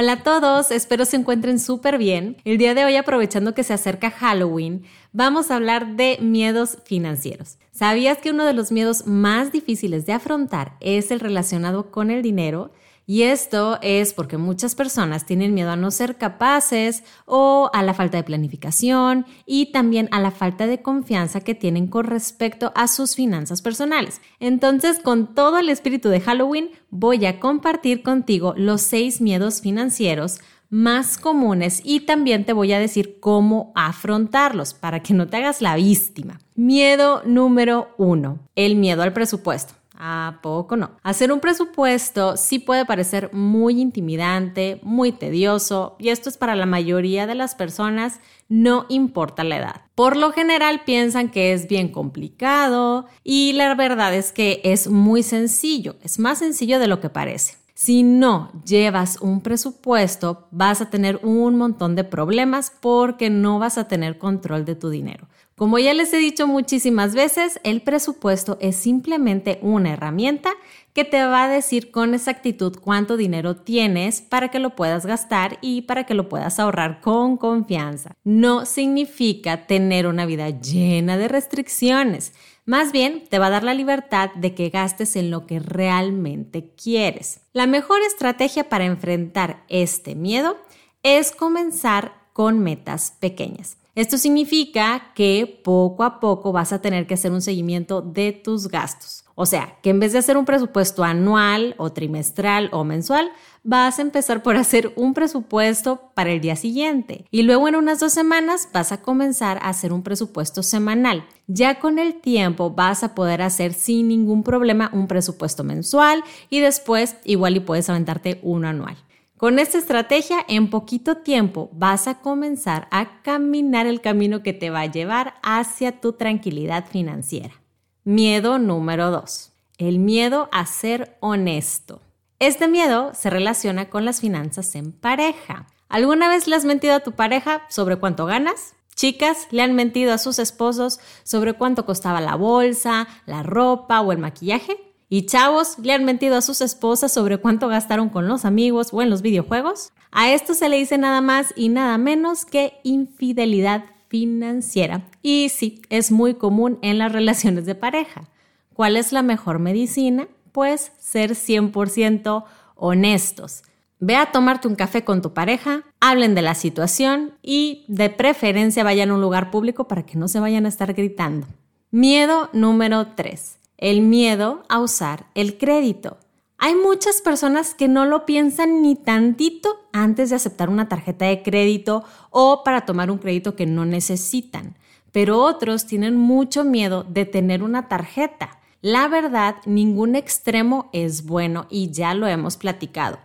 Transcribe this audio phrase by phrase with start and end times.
[0.00, 2.36] Hola a todos, espero se encuentren súper bien.
[2.44, 7.58] El día de hoy, aprovechando que se acerca Halloween, vamos a hablar de miedos financieros.
[7.72, 12.22] ¿Sabías que uno de los miedos más difíciles de afrontar es el relacionado con el
[12.22, 12.70] dinero?
[13.10, 17.94] Y esto es porque muchas personas tienen miedo a no ser capaces o a la
[17.94, 22.86] falta de planificación y también a la falta de confianza que tienen con respecto a
[22.86, 24.20] sus finanzas personales.
[24.40, 30.40] Entonces, con todo el espíritu de Halloween, voy a compartir contigo los seis miedos financieros
[30.68, 35.62] más comunes y también te voy a decir cómo afrontarlos para que no te hagas
[35.62, 36.40] la víctima.
[36.54, 39.77] Miedo número uno, el miedo al presupuesto.
[40.00, 40.92] ¿A poco no?
[41.02, 46.66] Hacer un presupuesto sí puede parecer muy intimidante, muy tedioso, y esto es para la
[46.66, 49.82] mayoría de las personas, no importa la edad.
[49.96, 55.24] Por lo general piensan que es bien complicado y la verdad es que es muy
[55.24, 57.54] sencillo, es más sencillo de lo que parece.
[57.74, 63.78] Si no llevas un presupuesto, vas a tener un montón de problemas porque no vas
[63.78, 65.28] a tener control de tu dinero.
[65.58, 70.50] Como ya les he dicho muchísimas veces, el presupuesto es simplemente una herramienta
[70.92, 75.58] que te va a decir con exactitud cuánto dinero tienes para que lo puedas gastar
[75.60, 78.14] y para que lo puedas ahorrar con confianza.
[78.22, 82.34] No significa tener una vida llena de restricciones.
[82.64, 86.70] Más bien, te va a dar la libertad de que gastes en lo que realmente
[86.80, 87.40] quieres.
[87.52, 90.56] La mejor estrategia para enfrentar este miedo
[91.02, 93.77] es comenzar con metas pequeñas.
[93.98, 98.68] Esto significa que poco a poco vas a tener que hacer un seguimiento de tus
[98.68, 99.24] gastos.
[99.34, 103.28] O sea, que en vez de hacer un presupuesto anual o trimestral o mensual,
[103.64, 107.24] vas a empezar por hacer un presupuesto para el día siguiente.
[107.32, 111.26] Y luego en unas dos semanas vas a comenzar a hacer un presupuesto semanal.
[111.48, 116.60] Ya con el tiempo vas a poder hacer sin ningún problema un presupuesto mensual y
[116.60, 118.96] después igual y puedes aventarte uno anual.
[119.38, 124.68] Con esta estrategia, en poquito tiempo vas a comenzar a caminar el camino que te
[124.68, 127.54] va a llevar hacia tu tranquilidad financiera.
[128.02, 129.52] Miedo número 2.
[129.78, 132.02] El miedo a ser honesto.
[132.40, 135.68] Este miedo se relaciona con las finanzas en pareja.
[135.88, 138.74] ¿Alguna vez le has mentido a tu pareja sobre cuánto ganas?
[138.96, 144.10] Chicas le han mentido a sus esposos sobre cuánto costaba la bolsa, la ropa o
[144.10, 144.87] el maquillaje.
[145.10, 149.00] ¿Y chavos le han mentido a sus esposas sobre cuánto gastaron con los amigos o
[149.00, 149.92] en los videojuegos?
[150.10, 155.08] A esto se le dice nada más y nada menos que infidelidad financiera.
[155.22, 158.28] Y sí, es muy común en las relaciones de pareja.
[158.74, 160.28] ¿Cuál es la mejor medicina?
[160.52, 162.44] Pues ser 100%
[162.74, 163.62] honestos.
[164.00, 168.84] Ve a tomarte un café con tu pareja, hablen de la situación y de preferencia
[168.84, 171.46] vayan a un lugar público para que no se vayan a estar gritando.
[171.90, 176.18] Miedo número 3 el miedo a usar el crédito.
[176.58, 181.42] Hay muchas personas que no lo piensan ni tantito antes de aceptar una tarjeta de
[181.42, 184.76] crédito o para tomar un crédito que no necesitan,
[185.12, 188.58] pero otros tienen mucho miedo de tener una tarjeta.
[188.82, 193.18] La verdad, ningún extremo es bueno y ya lo hemos platicado.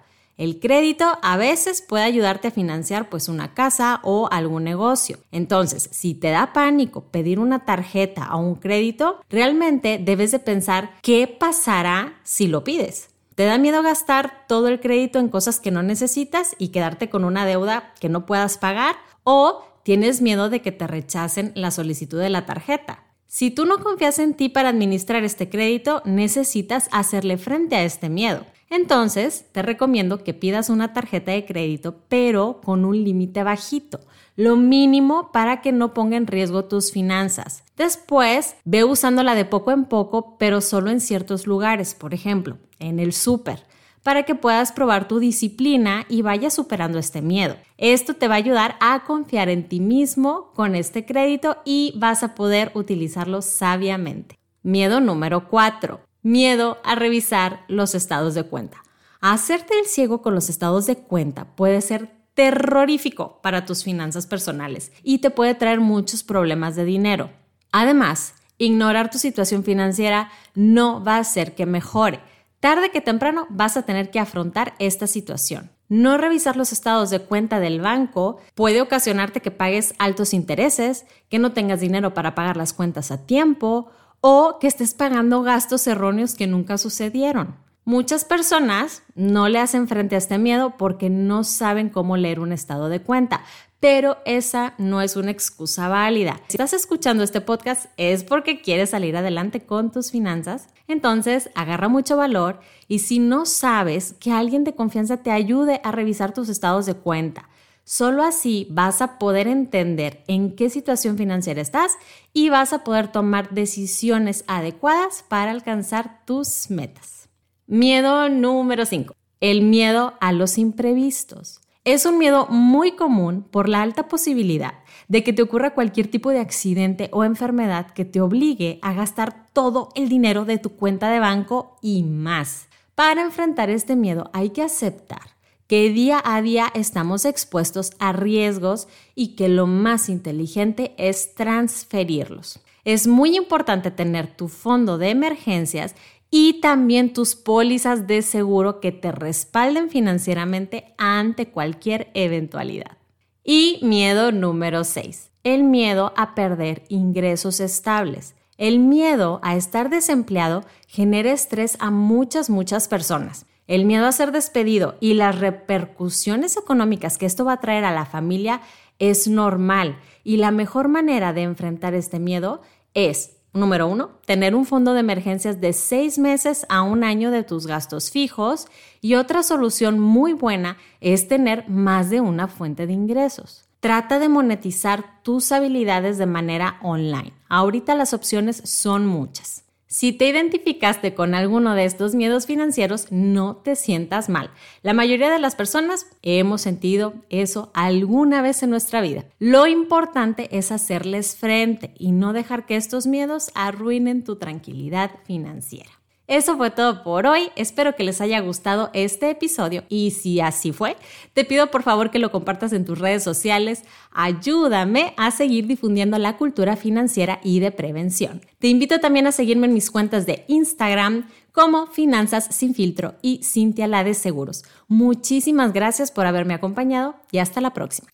[0.44, 5.20] El crédito a veces puede ayudarte a financiar pues una casa o algún negocio.
[5.32, 10.96] Entonces, si te da pánico pedir una tarjeta o un crédito, realmente debes de pensar
[11.02, 13.08] qué pasará si lo pides.
[13.36, 17.24] ¿Te da miedo gastar todo el crédito en cosas que no necesitas y quedarte con
[17.24, 18.98] una deuda que no puedas pagar?
[19.24, 23.03] ¿O tienes miedo de que te rechacen la solicitud de la tarjeta?
[23.36, 28.08] Si tú no confías en ti para administrar este crédito, necesitas hacerle frente a este
[28.08, 28.46] miedo.
[28.70, 34.02] Entonces, te recomiendo que pidas una tarjeta de crédito, pero con un límite bajito,
[34.36, 37.64] lo mínimo para que no ponga en riesgo tus finanzas.
[37.76, 43.00] Después, ve usándola de poco en poco, pero solo en ciertos lugares, por ejemplo, en
[43.00, 43.64] el súper
[44.04, 47.56] para que puedas probar tu disciplina y vayas superando este miedo.
[47.78, 52.22] Esto te va a ayudar a confiar en ti mismo con este crédito y vas
[52.22, 54.38] a poder utilizarlo sabiamente.
[54.62, 58.78] Miedo número 4 miedo a revisar los estados de cuenta.
[59.22, 64.92] Hacerte el ciego con los estados de cuenta puede ser terrorífico para tus finanzas personales
[65.04, 67.30] y te puede traer muchos problemas de dinero.
[67.72, 72.22] Además, ignorar tu situación financiera no va a hacer que mejore.
[72.64, 75.70] Tarde que temprano vas a tener que afrontar esta situación.
[75.90, 81.40] No revisar los estados de cuenta del banco puede ocasionarte que pagues altos intereses, que
[81.40, 86.36] no tengas dinero para pagar las cuentas a tiempo o que estés pagando gastos erróneos
[86.36, 87.58] que nunca sucedieron.
[87.86, 92.54] Muchas personas no le hacen frente a este miedo porque no saben cómo leer un
[92.54, 93.44] estado de cuenta,
[93.82, 96.40] pero esa no es una excusa válida.
[96.48, 101.90] Si estás escuchando este podcast es porque quieres salir adelante con tus finanzas, entonces agarra
[101.90, 106.48] mucho valor y si no sabes que alguien de confianza te ayude a revisar tus
[106.48, 107.50] estados de cuenta.
[107.84, 111.98] Solo así vas a poder entender en qué situación financiera estás
[112.32, 117.23] y vas a poder tomar decisiones adecuadas para alcanzar tus metas.
[117.66, 119.16] Miedo número 5.
[119.40, 121.62] El miedo a los imprevistos.
[121.86, 124.74] Es un miedo muy común por la alta posibilidad
[125.08, 129.48] de que te ocurra cualquier tipo de accidente o enfermedad que te obligue a gastar
[129.54, 132.68] todo el dinero de tu cuenta de banco y más.
[132.96, 135.38] Para enfrentar este miedo hay que aceptar
[135.68, 142.60] que día a día estamos expuestos a riesgos y que lo más inteligente es transferirlos.
[142.86, 145.96] Es muy importante tener tu fondo de emergencias
[146.36, 152.98] y también tus pólizas de seguro que te respalden financieramente ante cualquier eventualidad.
[153.44, 158.34] Y miedo número 6, el miedo a perder ingresos estables.
[158.58, 163.46] El miedo a estar desempleado genera estrés a muchas, muchas personas.
[163.68, 167.94] El miedo a ser despedido y las repercusiones económicas que esto va a traer a
[167.94, 168.62] la familia
[168.98, 172.64] es normal y la mejor manera de enfrentar este miedo
[172.96, 177.44] es Número uno, tener un fondo de emergencias de seis meses a un año de
[177.44, 178.68] tus gastos fijos.
[179.00, 183.66] Y otra solución muy buena es tener más de una fuente de ingresos.
[183.80, 187.34] Trata de monetizar tus habilidades de manera online.
[187.48, 189.66] Ahorita las opciones son muchas.
[189.94, 194.50] Si te identificaste con alguno de estos miedos financieros, no te sientas mal.
[194.82, 199.26] La mayoría de las personas hemos sentido eso alguna vez en nuestra vida.
[199.38, 205.92] Lo importante es hacerles frente y no dejar que estos miedos arruinen tu tranquilidad financiera.
[206.28, 207.50] Eso fue todo por hoy.
[207.58, 210.96] Espero que les haya gustado este episodio y si así fue,
[211.34, 213.84] te pido por favor que lo compartas en tus redes sociales.
[214.12, 218.42] Ayúdame a seguir difundiendo la cultura financiera y de prevención.
[218.60, 223.44] Te invito también a seguirme en mis cuentas de Instagram como Finanzas sin filtro y
[223.44, 224.64] Cintia la de Seguros.
[224.88, 228.08] Muchísimas gracias por haberme acompañado y hasta la próxima.